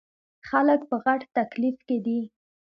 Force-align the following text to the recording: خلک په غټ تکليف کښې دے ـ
خلک 0.49 0.81
په 0.89 0.95
غټ 1.03 1.21
تکليف 1.37 1.75
کښې 1.87 1.97
دے 2.05 2.19
ـ 2.25 2.29